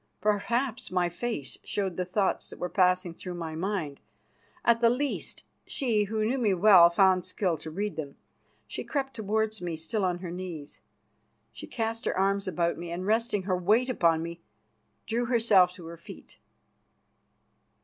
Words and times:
Perhaps 0.19 0.89
my 0.89 1.09
face 1.09 1.59
showed 1.63 1.95
the 1.95 2.05
thoughts 2.05 2.49
that 2.49 2.57
were 2.57 2.69
passing 2.69 3.13
through 3.13 3.35
my 3.35 3.53
mind. 3.53 3.99
At 4.65 4.81
the 4.81 4.89
least, 4.89 5.43
she 5.67 6.05
who 6.05 6.25
knew 6.25 6.39
me 6.39 6.55
well 6.55 6.89
found 6.89 7.23
skill 7.23 7.55
to 7.57 7.69
read 7.69 7.97
them. 7.97 8.15
She 8.65 8.83
crept 8.83 9.13
towards 9.13 9.61
me, 9.61 9.75
still 9.75 10.03
on 10.03 10.17
her 10.17 10.31
knees; 10.31 10.79
she 11.51 11.67
cast 11.67 12.05
her 12.05 12.17
arms 12.17 12.47
about 12.47 12.79
me, 12.79 12.89
and, 12.89 13.05
resting 13.05 13.43
her 13.43 13.55
weight 13.55 13.89
upon 13.89 14.23
me, 14.23 14.41
drew 15.05 15.25
herself 15.27 15.71
to 15.73 15.85
her 15.85 15.97
feet. 15.97 16.39